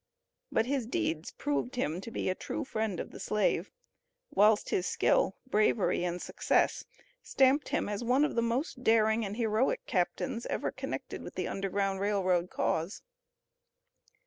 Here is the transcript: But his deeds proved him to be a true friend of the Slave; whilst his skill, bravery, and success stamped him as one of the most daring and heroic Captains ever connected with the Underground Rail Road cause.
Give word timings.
But 0.51 0.65
his 0.65 0.87
deeds 0.87 1.29
proved 1.29 1.75
him 1.75 2.01
to 2.01 2.09
be 2.09 2.27
a 2.27 2.33
true 2.33 2.65
friend 2.65 2.99
of 2.99 3.11
the 3.11 3.19
Slave; 3.19 3.69
whilst 4.31 4.69
his 4.69 4.87
skill, 4.87 5.35
bravery, 5.45 6.03
and 6.03 6.19
success 6.19 6.85
stamped 7.21 7.69
him 7.69 7.87
as 7.87 8.03
one 8.03 8.25
of 8.25 8.33
the 8.33 8.41
most 8.41 8.83
daring 8.83 9.23
and 9.23 9.37
heroic 9.37 9.85
Captains 9.85 10.47
ever 10.47 10.71
connected 10.71 11.21
with 11.21 11.35
the 11.35 11.47
Underground 11.47 11.99
Rail 11.99 12.23
Road 12.23 12.49
cause. 12.49 13.03